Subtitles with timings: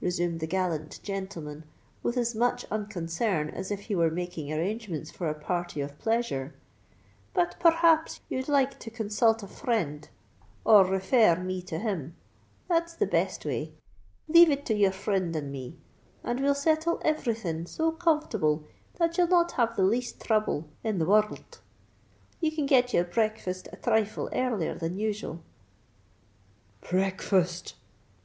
[0.00, 1.64] resumed the gallant gentleman
[2.00, 6.54] with as much unconcern as if he were making arrangements for a party of pleasure.
[7.34, 12.14] "But per rhaps ye'd like to consult a frind—or refer r me to him.
[12.68, 13.72] That's the best way!
[14.28, 15.78] Leave it to your frind and me;
[16.22, 18.62] and we'll settle everything so comfortable
[18.98, 21.58] that you'll not have the least throuble in the wor rld.
[22.40, 25.40] You can get your breakfast a thrifle earlier than usual——"
[26.88, 27.74] "Breakfast!"